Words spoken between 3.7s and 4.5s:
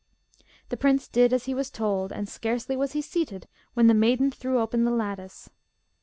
when the maiden